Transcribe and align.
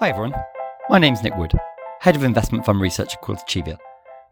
Hi 0.00 0.08
everyone, 0.08 0.34
my 0.88 0.98
name's 0.98 1.22
Nick 1.22 1.36
Wood, 1.36 1.52
Head 2.00 2.16
of 2.16 2.24
Investment 2.24 2.66
Fund 2.66 2.80
Research 2.80 3.14
at 3.14 3.20
Quilter 3.20 3.44
Cheviot. 3.46 3.78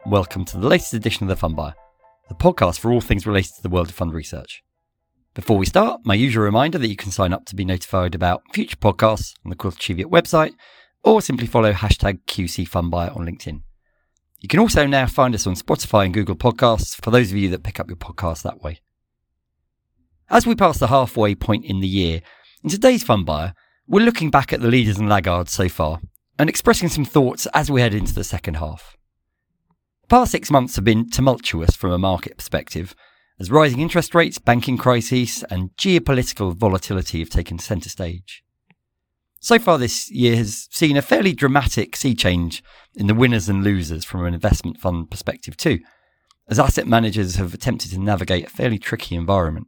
Welcome 0.05 0.43
to 0.43 0.57
the 0.57 0.67
latest 0.67 0.93
edition 0.93 1.23
of 1.23 1.29
The 1.29 1.37
Fund 1.37 1.55
Buyer, 1.55 1.73
the 2.27 2.35
podcast 2.35 2.79
for 2.79 2.91
all 2.91 2.99
things 2.99 3.25
related 3.25 3.55
to 3.55 3.63
the 3.63 3.69
world 3.69 3.87
of 3.87 3.95
fund 3.95 4.13
research. 4.13 4.61
Before 5.33 5.57
we 5.57 5.65
start, 5.65 6.01
my 6.03 6.15
usual 6.15 6.43
reminder 6.43 6.77
that 6.79 6.89
you 6.89 6.97
can 6.97 7.11
sign 7.11 7.31
up 7.31 7.45
to 7.45 7.55
be 7.55 7.63
notified 7.63 8.13
about 8.13 8.43
future 8.53 8.75
podcasts 8.75 9.35
on 9.45 9.51
the 9.51 9.55
Quilter 9.55 9.79
Cheviot 9.79 10.11
website, 10.11 10.51
or 11.01 11.21
simply 11.21 11.47
follow 11.47 11.71
hashtag 11.71 12.19
QC 12.27 12.67
Fund 12.67 12.91
Buyer 12.91 13.11
on 13.11 13.25
LinkedIn. 13.25 13.61
You 14.41 14.49
can 14.49 14.59
also 14.59 14.85
now 14.85 15.07
find 15.07 15.33
us 15.33 15.47
on 15.47 15.55
Spotify 15.55 16.03
and 16.03 16.13
Google 16.13 16.35
Podcasts 16.35 17.01
for 17.01 17.09
those 17.09 17.31
of 17.31 17.37
you 17.37 17.49
that 17.51 17.63
pick 17.63 17.79
up 17.79 17.87
your 17.87 17.95
podcasts 17.95 18.43
that 18.43 18.61
way. 18.61 18.81
As 20.29 20.45
we 20.45 20.55
pass 20.55 20.77
the 20.77 20.87
halfway 20.87 21.35
point 21.35 21.63
in 21.63 21.79
the 21.79 21.87
year, 21.87 22.21
in 22.65 22.69
today's 22.69 23.03
Fund 23.03 23.25
Buyer, 23.25 23.53
we're 23.87 24.05
looking 24.05 24.31
back 24.31 24.53
at 24.53 24.61
the 24.61 24.67
leaders 24.67 24.97
and 24.97 25.09
laggards 25.09 25.51
so 25.51 25.67
far 25.67 25.99
and 26.39 26.49
expressing 26.49 26.89
some 26.89 27.05
thoughts 27.05 27.47
as 27.53 27.69
we 27.69 27.81
head 27.81 27.93
into 27.93 28.13
the 28.13 28.23
second 28.23 28.55
half. 28.55 28.97
The 30.03 30.07
past 30.07 30.31
six 30.31 30.49
months 30.49 30.75
have 30.75 30.85
been 30.85 31.09
tumultuous 31.09 31.75
from 31.75 31.91
a 31.91 31.97
market 31.97 32.37
perspective, 32.37 32.95
as 33.39 33.51
rising 33.51 33.79
interest 33.79 34.15
rates, 34.15 34.37
banking 34.39 34.77
crises, 34.77 35.43
and 35.49 35.71
geopolitical 35.77 36.55
volatility 36.55 37.19
have 37.19 37.29
taken 37.29 37.59
centre 37.59 37.89
stage. 37.89 38.43
So 39.39 39.59
far, 39.59 39.77
this 39.77 40.09
year 40.09 40.37
has 40.37 40.67
seen 40.71 40.95
a 40.95 41.01
fairly 41.01 41.33
dramatic 41.33 41.95
sea 41.95 42.15
change 42.15 42.63
in 42.95 43.07
the 43.07 43.13
winners 43.13 43.49
and 43.49 43.63
losers 43.63 44.05
from 44.05 44.25
an 44.25 44.33
investment 44.33 44.79
fund 44.79 45.11
perspective, 45.11 45.57
too, 45.57 45.79
as 46.47 46.59
asset 46.59 46.87
managers 46.87 47.35
have 47.35 47.53
attempted 47.53 47.91
to 47.91 47.99
navigate 47.99 48.47
a 48.47 48.49
fairly 48.49 48.79
tricky 48.79 49.15
environment. 49.15 49.67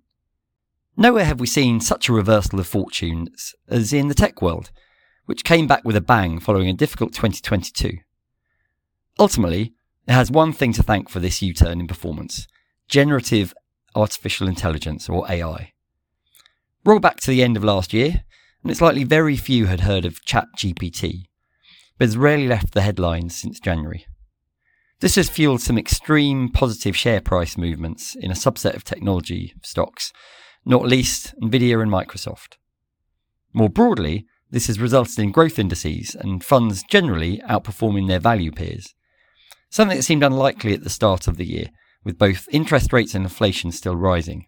Nowhere 0.98 1.26
have 1.26 1.41
we 1.41 1.48
seen 1.48 1.81
such 1.81 2.08
a 2.08 2.13
reversal 2.13 2.59
of 2.59 2.67
fortunes 2.67 3.53
as 3.67 3.91
in 3.91 4.08
the 4.08 4.13
tech 4.13 4.41
world, 4.41 4.72
which 5.26 5.44
came 5.44 5.67
back 5.67 5.84
with 5.84 5.95
a 5.95 6.02
bang 6.02 6.40
following 6.40 6.70
a 6.70 6.73
difficult 6.73 7.14
2022. 7.14 7.97
Ultimately, 9.20 9.73
it 10.08 10.14
has 10.14 10.31
one 10.31 10.53
thing 10.53 10.72
to 10.73 10.83
thank 10.83 11.09
for 11.09 11.20
this 11.20 11.42
U 11.42 11.53
turn 11.53 11.80
in 11.80 11.88
performance 11.88 12.47
generative 12.88 13.53
artificial 13.95 14.47
intelligence, 14.47 15.09
or 15.09 15.30
AI. 15.30 15.72
Roll 16.83 17.00
back 17.00 17.20
to 17.22 17.31
the 17.31 17.42
end 17.42 17.58
of 17.58 17.64
last 17.64 17.94
year, 17.94 18.23
and 18.61 18.72
it's 18.72 18.81
likely 18.81 19.03
very 19.03 19.36
few 19.36 19.66
had 19.66 19.81
heard 19.81 20.05
of 20.05 20.23
ChatGPT, 20.23 21.23
but 21.98 22.05
has 22.05 22.17
rarely 22.17 22.48
left 22.48 22.73
the 22.73 22.81
headlines 22.81 23.36
since 23.36 23.59
January. 23.59 24.05
This 25.00 25.16
has 25.16 25.30
fueled 25.30 25.61
some 25.61 25.77
extreme 25.77 26.50
positive 26.50 26.95
share 26.95 27.22
price 27.22 27.58
movements 27.58 28.16
in 28.16 28.30
a 28.30 28.36
subset 28.36 28.75
of 28.75 28.83
technology 28.83 29.53
stocks, 29.64 30.14
not 30.66 30.85
least 30.85 31.33
Nvidia 31.41 31.81
and 31.81 31.91
Microsoft. 31.91 32.58
More 33.53 33.69
broadly, 33.69 34.25
this 34.49 34.67
has 34.67 34.80
resulted 34.80 35.19
in 35.19 35.31
growth 35.31 35.59
indices 35.59 36.16
and 36.16 36.44
funds 36.44 36.83
generally 36.89 37.41
outperforming 37.49 38.08
their 38.08 38.19
value 38.19 38.52
peers, 38.52 38.93
something 39.69 39.97
that 39.97 40.03
seemed 40.03 40.23
unlikely 40.23 40.73
at 40.73 40.83
the 40.83 40.89
start 40.89 41.27
of 41.27 41.38
the 41.38 41.45
year, 41.45 41.67
with 42.03 42.17
both 42.17 42.47
interest 42.52 42.93
rates 42.93 43.16
and 43.16 43.25
inflation 43.25 43.71
still 43.71 43.95
rising. 43.95 44.47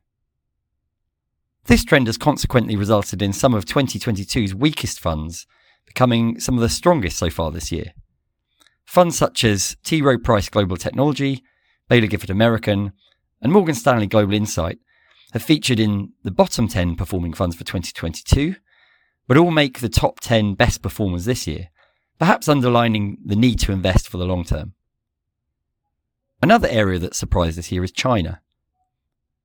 This 1.65 1.83
trend 1.83 2.07
has 2.07 2.17
consequently 2.17 2.75
resulted 2.75 3.21
in 3.21 3.33
some 3.33 3.53
of 3.53 3.65
2022's 3.65 4.55
weakest 4.55 4.99
funds 4.99 5.45
becoming 5.85 6.39
some 6.39 6.55
of 6.55 6.61
the 6.61 6.69
strongest 6.69 7.17
so 7.17 7.29
far 7.29 7.51
this 7.51 7.71
year. 7.71 7.93
Funds 8.85 9.17
such 9.17 9.43
as 9.43 9.75
T. 9.83 10.01
Rowe 10.01 10.17
Price 10.17 10.49
Global 10.49 10.77
Technology, 10.77 11.43
Baillie 11.89 12.09
Gifford 12.09 12.29
American, 12.29 12.93
and 13.41 13.51
Morgan 13.51 13.75
Stanley 13.75 14.07
Global 14.07 14.33
Insight 14.33 14.79
have 15.33 15.43
featured 15.43 15.79
in 15.79 16.13
the 16.23 16.31
bottom 16.31 16.67
10 16.67 16.95
performing 16.95 17.33
funds 17.33 17.55
for 17.55 17.63
2022, 17.63 18.55
but 19.27 19.37
all 19.37 19.51
make 19.51 19.79
the 19.79 19.89
top 19.89 20.19
10 20.19 20.55
best 20.55 20.81
performers 20.81 21.25
this 21.25 21.47
year, 21.47 21.69
perhaps 22.17 22.47
underlining 22.47 23.17
the 23.25 23.35
need 23.35 23.59
to 23.59 23.71
invest 23.71 24.07
for 24.07 24.17
the 24.17 24.25
long 24.25 24.43
term. 24.43 24.73
Another 26.41 26.67
area 26.69 26.99
that 26.99 27.15
surprised 27.15 27.57
this 27.57 27.71
year 27.71 27.83
is 27.83 27.91
China. 27.91 28.41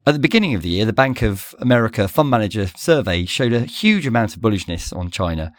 At 0.07 0.13
the 0.13 0.21
beginning 0.21 0.55
of 0.55 0.63
the 0.63 0.69
year, 0.69 0.85
the 0.85 0.93
Bank 0.93 1.23
of 1.23 1.55
America 1.59 2.09
Fund 2.09 2.29
Manager 2.29 2.67
survey 2.77 3.25
showed 3.25 3.53
a 3.53 3.61
huge 3.61 4.07
amount 4.07 4.37
of 4.37 4.43
bullishness 4.43 4.97
on 4.97 5.11
China 5.11 5.53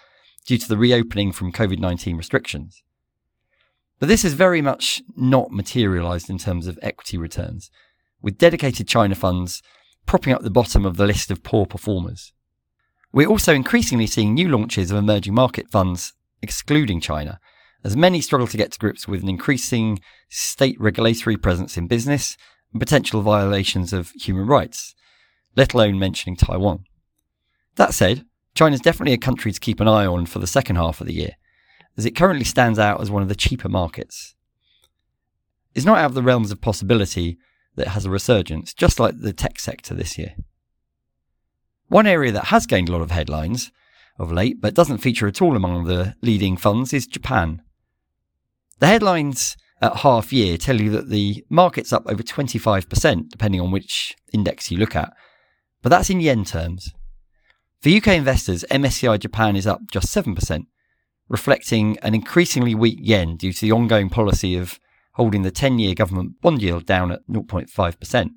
due 0.45 0.57
to 0.57 0.67
the 0.67 0.77
reopening 0.77 1.31
from 1.31 1.51
COVID 1.51 1.79
19 1.79 2.17
restrictions. 2.17 2.83
But 3.99 4.09
this 4.09 4.23
has 4.23 4.33
very 4.33 4.61
much 4.61 5.01
not 5.15 5.51
materialised 5.51 6.29
in 6.29 6.37
terms 6.37 6.67
of 6.67 6.77
equity 6.81 7.17
returns, 7.17 7.71
with 8.21 8.37
dedicated 8.37 8.87
China 8.87 9.15
funds 9.15 9.63
propping 10.05 10.33
up 10.33 10.41
the 10.41 10.49
bottom 10.49 10.85
of 10.85 10.97
the 10.97 11.07
list 11.07 11.31
of 11.31 11.43
poor 11.43 11.65
performers. 11.65 12.33
We're 13.11 13.29
also 13.29 13.53
increasingly 13.53 14.07
seeing 14.07 14.33
new 14.33 14.49
launches 14.49 14.91
of 14.91 14.97
emerging 14.97 15.35
market 15.35 15.69
funds 15.69 16.13
excluding 16.41 16.99
China, 16.99 17.39
as 17.83 17.95
many 17.95 18.21
struggle 18.21 18.47
to 18.47 18.57
get 18.57 18.71
to 18.71 18.79
grips 18.79 19.07
with 19.07 19.21
an 19.21 19.29
increasing 19.29 19.99
state 20.29 20.79
regulatory 20.79 21.37
presence 21.37 21.77
in 21.77 21.87
business 21.87 22.37
and 22.71 22.79
potential 22.79 23.21
violations 23.21 23.93
of 23.93 24.11
human 24.11 24.47
rights, 24.47 24.95
let 25.55 25.73
alone 25.73 25.99
mentioning 25.99 26.35
Taiwan. 26.35 26.85
That 27.75 27.93
said, 27.93 28.25
China 28.55 28.73
is 28.73 28.81
definitely 28.81 29.13
a 29.13 29.17
country 29.17 29.51
to 29.51 29.59
keep 29.59 29.79
an 29.79 29.87
eye 29.87 30.05
on 30.05 30.25
for 30.25 30.39
the 30.39 30.47
second 30.47 30.75
half 30.75 31.01
of 31.01 31.07
the 31.07 31.13
year, 31.13 31.35
as 31.97 32.05
it 32.05 32.15
currently 32.15 32.45
stands 32.45 32.79
out 32.79 33.01
as 33.01 33.11
one 33.11 33.21
of 33.21 33.29
the 33.29 33.35
cheaper 33.35 33.69
markets. 33.69 34.35
It's 35.75 35.85
not 35.85 35.97
out 35.97 36.05
of 36.05 36.13
the 36.13 36.23
realms 36.23 36.51
of 36.51 36.61
possibility 36.61 37.37
that 37.75 37.89
has 37.89 38.05
a 38.05 38.09
resurgence, 38.09 38.73
just 38.73 38.99
like 38.99 39.19
the 39.19 39.33
tech 39.33 39.59
sector 39.59 39.93
this 39.93 40.17
year. 40.17 40.35
One 41.87 42.07
area 42.07 42.31
that 42.31 42.45
has 42.45 42.65
gained 42.65 42.89
a 42.89 42.91
lot 42.91 43.01
of 43.01 43.11
headlines 43.11 43.71
of 44.19 44.31
late, 44.31 44.61
but 44.61 44.73
doesn't 44.73 44.99
feature 44.99 45.27
at 45.27 45.41
all 45.41 45.55
among 45.55 45.85
the 45.85 46.15
leading 46.21 46.57
funds, 46.57 46.93
is 46.93 47.07
Japan. 47.07 47.61
The 48.79 48.87
headlines 48.87 49.57
at 49.81 49.97
half 49.97 50.31
year 50.31 50.57
tell 50.57 50.79
you 50.79 50.89
that 50.91 51.09
the 51.09 51.43
market's 51.49 51.91
up 51.93 52.03
over 52.07 52.23
25%, 52.23 53.29
depending 53.29 53.61
on 53.61 53.71
which 53.71 54.15
index 54.31 54.71
you 54.71 54.77
look 54.77 54.95
at, 54.95 55.13
but 55.81 55.89
that's 55.89 56.09
in 56.09 56.21
yen 56.21 56.45
terms. 56.45 56.93
For 57.81 57.89
UK 57.89 58.07
investors, 58.09 58.63
MSCI 58.71 59.19
Japan 59.19 59.55
is 59.55 59.67
up 59.67 59.81
just 59.91 60.07
7%, 60.07 60.65
reflecting 61.27 61.97
an 61.99 62.15
increasingly 62.15 62.73
weak 62.73 62.97
yen 63.01 63.35
due 63.35 63.51
to 63.51 63.61
the 63.61 63.71
ongoing 63.73 64.09
policy 64.09 64.55
of 64.55 64.79
holding 65.13 65.43
the 65.43 65.51
10 65.51 65.79
year 65.79 65.93
government 65.93 66.41
bond 66.41 66.61
yield 66.61 66.85
down 66.85 67.11
at 67.11 67.27
0.5%. 67.27 68.29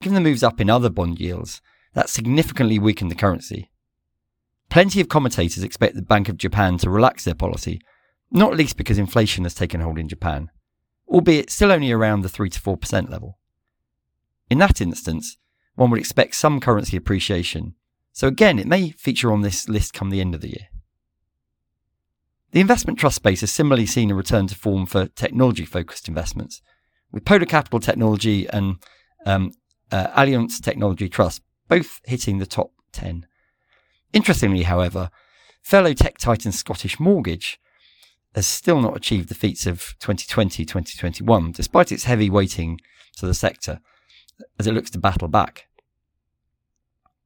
Given 0.00 0.14
the 0.14 0.20
moves 0.20 0.42
up 0.42 0.60
in 0.60 0.70
other 0.70 0.90
bond 0.90 1.18
yields, 1.18 1.60
that 1.94 2.10
significantly 2.10 2.78
weakened 2.78 3.10
the 3.10 3.14
currency. 3.14 3.70
Plenty 4.68 5.00
of 5.00 5.08
commentators 5.08 5.62
expect 5.62 5.94
the 5.94 6.02
Bank 6.02 6.28
of 6.28 6.36
Japan 6.36 6.76
to 6.78 6.90
relax 6.90 7.24
their 7.24 7.34
policy, 7.34 7.80
not 8.30 8.56
least 8.56 8.76
because 8.76 8.98
inflation 8.98 9.44
has 9.44 9.54
taken 9.54 9.80
hold 9.80 9.98
in 9.98 10.08
Japan, 10.08 10.50
albeit 11.08 11.50
still 11.50 11.72
only 11.72 11.92
around 11.92 12.22
the 12.22 12.28
3 12.28 12.50
to 12.50 12.60
4% 12.60 13.08
level. 13.08 13.38
In 14.50 14.58
that 14.58 14.80
instance, 14.80 15.38
one 15.76 15.90
would 15.90 16.00
expect 16.00 16.34
some 16.34 16.60
currency 16.60 16.96
appreciation, 16.96 17.74
so 18.12 18.26
again, 18.26 18.58
it 18.58 18.66
may 18.66 18.90
feature 18.90 19.32
on 19.32 19.42
this 19.42 19.68
list 19.68 19.92
come 19.92 20.10
the 20.10 20.20
end 20.20 20.34
of 20.34 20.40
the 20.40 20.48
year. 20.48 20.68
The 22.56 22.62
investment 22.62 22.98
trust 22.98 23.16
space 23.16 23.42
has 23.42 23.50
similarly 23.50 23.84
seen 23.84 24.10
a 24.10 24.14
return 24.14 24.46
to 24.46 24.54
form 24.54 24.86
for 24.86 25.08
technology 25.08 25.66
focused 25.66 26.08
investments, 26.08 26.62
with 27.12 27.26
Polar 27.26 27.44
Capital 27.44 27.80
Technology 27.80 28.48
and 28.48 28.76
um, 29.26 29.52
uh, 29.92 30.06
Allianz 30.18 30.62
Technology 30.62 31.10
Trust 31.10 31.42
both 31.68 32.00
hitting 32.06 32.38
the 32.38 32.46
top 32.46 32.70
10. 32.92 33.26
Interestingly, 34.14 34.62
however, 34.62 35.10
fellow 35.60 35.92
tech 35.92 36.16
titan 36.16 36.50
Scottish 36.50 36.98
Mortgage 36.98 37.60
has 38.34 38.46
still 38.46 38.80
not 38.80 38.96
achieved 38.96 39.28
the 39.28 39.34
feats 39.34 39.66
of 39.66 39.94
2020 40.00 40.64
2021, 40.64 41.52
despite 41.52 41.92
its 41.92 42.04
heavy 42.04 42.30
weighting 42.30 42.80
to 43.18 43.26
the 43.26 43.34
sector, 43.34 43.80
as 44.58 44.66
it 44.66 44.72
looks 44.72 44.88
to 44.92 44.98
battle 44.98 45.28
back. 45.28 45.66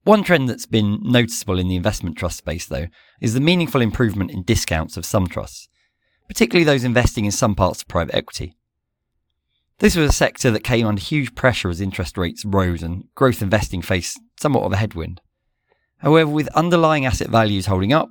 One 0.05 0.23
trend 0.23 0.49
that's 0.49 0.67
been 0.67 0.99
noticeable 1.03 1.59
in 1.59 1.69
the 1.69 1.77
investment 1.77 2.17
trust 2.17 2.39
space, 2.39 2.67
though, 2.67 2.87
is 3.21 3.35
the 3.35 3.41
meaningful 3.41 3.83
improvement 3.83 4.31
in 4.31 4.43
discounts 4.43 4.97
of 4.97 5.05
some 5.05 5.27
trusts, 5.27 5.69
particularly 6.27 6.65
those 6.65 6.85
investing 6.85 7.27
in 7.27 7.33
some 7.33 7.55
parts 7.55 7.83
of 7.83 7.89
private 7.89 8.15
equity. 8.15 8.57
This 9.79 9.97
was 9.97 10.11
a 10.11 10.15
sector 10.15 10.51
that 10.51 10.65
came 10.65 10.87
under 10.87 11.01
huge 11.01 11.35
pressure 11.35 11.69
as 11.69 11.81
interest 11.81 12.17
rates 12.17 12.45
rose 12.45 12.83
and 12.83 13.05
growth 13.15 13.43
investing 13.43 13.83
faced 13.83 14.19
somewhat 14.39 14.65
of 14.65 14.73
a 14.73 14.77
headwind. 14.77 15.21
However, 15.99 16.31
with 16.31 16.49
underlying 16.49 17.05
asset 17.05 17.29
values 17.29 17.67
holding 17.67 17.93
up 17.93 18.11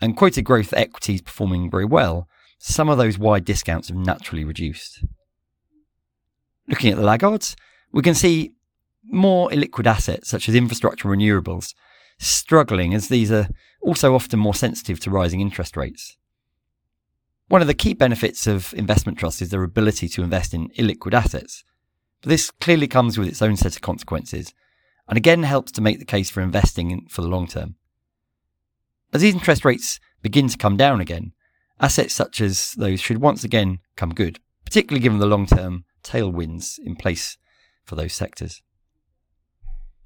and 0.00 0.16
quoted 0.16 0.42
growth 0.42 0.72
equities 0.74 1.22
performing 1.22 1.70
very 1.70 1.84
well, 1.84 2.28
some 2.58 2.88
of 2.88 2.96
those 2.96 3.18
wide 3.18 3.44
discounts 3.44 3.88
have 3.88 3.96
naturally 3.96 4.44
reduced. 4.44 5.04
Looking 6.66 6.90
at 6.90 6.96
the 6.96 7.04
laggards, 7.04 7.56
we 7.92 8.02
can 8.02 8.14
see 8.14 8.52
more 9.08 9.48
illiquid 9.50 9.86
assets 9.86 10.28
such 10.28 10.48
as 10.48 10.54
infrastructure 10.54 11.12
and 11.12 11.20
renewables 11.20 11.74
struggling 12.18 12.94
as 12.94 13.08
these 13.08 13.30
are 13.30 13.48
also 13.82 14.14
often 14.14 14.38
more 14.38 14.54
sensitive 14.54 15.00
to 15.00 15.10
rising 15.10 15.40
interest 15.40 15.76
rates. 15.76 16.16
One 17.48 17.60
of 17.60 17.68
the 17.68 17.74
key 17.74 17.94
benefits 17.94 18.46
of 18.46 18.74
investment 18.74 19.18
trusts 19.18 19.42
is 19.42 19.50
their 19.50 19.62
ability 19.62 20.08
to 20.08 20.22
invest 20.22 20.52
in 20.52 20.68
illiquid 20.70 21.14
assets. 21.14 21.62
But 22.20 22.30
this 22.30 22.50
clearly 22.50 22.88
comes 22.88 23.18
with 23.18 23.28
its 23.28 23.42
own 23.42 23.56
set 23.56 23.76
of 23.76 23.82
consequences, 23.82 24.52
and 25.08 25.16
again 25.16 25.44
helps 25.44 25.70
to 25.72 25.80
make 25.80 25.98
the 25.98 26.04
case 26.04 26.30
for 26.30 26.40
investing 26.40 26.90
in, 26.90 27.06
for 27.08 27.22
the 27.22 27.28
long 27.28 27.46
term. 27.46 27.76
As 29.12 29.20
these 29.22 29.34
interest 29.34 29.64
rates 29.64 30.00
begin 30.22 30.48
to 30.48 30.58
come 30.58 30.76
down 30.76 31.00
again, 31.00 31.32
assets 31.78 32.14
such 32.14 32.40
as 32.40 32.72
those 32.72 33.00
should 33.00 33.18
once 33.18 33.44
again 33.44 33.78
come 33.96 34.10
good, 34.10 34.40
particularly 34.64 35.02
given 35.02 35.18
the 35.18 35.26
long 35.26 35.46
term 35.46 35.84
tailwinds 36.02 36.78
in 36.84 36.96
place 36.96 37.38
for 37.84 37.94
those 37.94 38.12
sectors. 38.12 38.62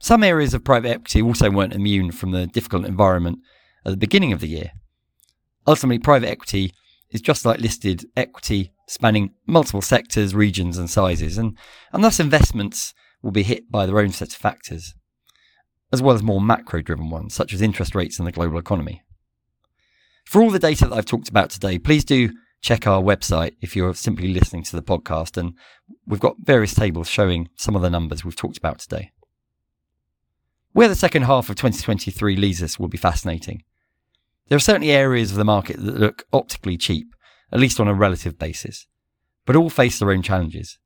Some 0.03 0.25
areas 0.25 0.55
of 0.55 0.65
private 0.65 0.89
equity 0.89 1.21
also 1.21 1.51
weren't 1.51 1.75
immune 1.75 2.11
from 2.11 2.31
the 2.31 2.47
difficult 2.47 2.87
environment 2.87 3.41
at 3.85 3.91
the 3.91 3.99
beginning 3.99 4.33
of 4.33 4.41
the 4.41 4.49
year. 4.49 4.73
Ultimately, 5.67 5.99
private 5.99 6.31
equity 6.31 6.73
is 7.11 7.21
just 7.21 7.45
like 7.45 7.61
listed 7.61 8.07
equity, 8.17 8.73
spanning 8.89 9.35
multiple 9.47 9.83
sectors, 9.83 10.35
regions, 10.35 10.79
and 10.79 10.89
sizes, 10.89 11.37
and, 11.37 11.57
and 11.93 12.03
thus 12.03 12.19
investments 12.19 12.95
will 13.23 13.31
be 13.31 13.43
hit 13.43 13.71
by 13.71 13.85
their 13.85 13.99
own 13.99 14.11
set 14.11 14.33
of 14.33 14.39
factors, 14.39 14.95
as 15.93 16.01
well 16.01 16.15
as 16.15 16.23
more 16.23 16.41
macro 16.41 16.81
driven 16.81 17.11
ones, 17.11 17.35
such 17.35 17.53
as 17.53 17.61
interest 17.61 17.95
rates 17.95 18.19
and 18.19 18.27
the 18.27 18.33
global 18.33 18.59
economy. 18.59 19.03
For 20.25 20.41
all 20.41 20.51
the 20.51 20.59
data 20.59 20.87
that 20.87 20.97
I've 20.97 21.05
talked 21.05 21.29
about 21.29 21.51
today, 21.51 21.79
please 21.79 22.07
do 22.07 22.31
check 22.63 22.87
our 22.87 23.03
website 23.03 23.57
if 23.61 23.77
you're 23.77 23.95
simply 23.95 24.29
listening 24.29 24.63
to 24.65 24.77
the 24.77 24.83
podcast, 24.83 25.37
and 25.37 25.53
we've 26.07 26.21
got 26.21 26.37
various 26.39 26.75
tables 26.75 27.09
showing 27.09 27.51
some 27.57 27.77
of 27.77 27.83
the 27.83 27.91
numbers 27.91 28.25
we've 28.25 28.35
talked 28.35 28.57
about 28.57 28.79
today. 28.79 29.11
Where 30.73 30.89
the 30.89 30.95
second 30.95 31.23
half 31.23 31.51
of 31.51 31.57
2023 31.57 32.37
leads 32.37 32.63
us 32.63 32.79
will 32.79 32.89
be 32.89 32.99
fascinating. 32.99 33.65
There 34.49 34.57
are 34.57 34.61
certainly 34.61 34.91
areas 34.91 35.31
of 35.31 35.37
the 35.37 35.45
market 35.45 35.77
that 35.79 35.99
look 35.99 36.27
optically 36.33 36.77
cheap, 36.77 37.15
at 37.53 37.61
least 37.61 37.81
on 37.81 37.89
a 37.89 37.95
relative 37.95 38.39
basis, 38.39 38.87
but 39.47 39.57
all 39.57 39.71
face 39.71 39.99
their 39.99 40.11
own 40.11 40.23
challenges. 40.23 40.79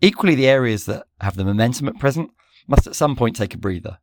Equally, 0.00 0.34
the 0.34 0.48
areas 0.48 0.86
that 0.86 1.06
have 1.20 1.36
the 1.36 1.44
momentum 1.44 1.88
at 1.88 1.98
present 1.98 2.30
must 2.66 2.86
at 2.86 2.96
some 2.96 3.16
point 3.16 3.36
take 3.36 3.54
a 3.54 3.58
breather. 3.58 3.98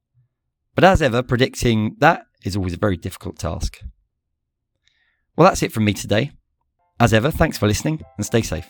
But 0.76 0.84
as 0.84 1.02
ever, 1.02 1.24
predicting 1.24 1.96
that 2.00 2.26
is 2.44 2.56
always 2.56 2.74
a 2.74 2.78
very 2.78 2.98
difficult 2.98 3.40
task. 3.40 3.80
Well, 5.36 5.48
that's 5.48 5.64
it 5.64 5.72
from 5.72 5.86
me 5.86 5.94
today. 5.94 6.32
As 7.00 7.14
ever, 7.14 7.32
thanks 7.32 7.58
for 7.58 7.68
listening 7.68 8.02
and 8.18 8.26
stay 8.26 8.42
safe. 8.42 8.70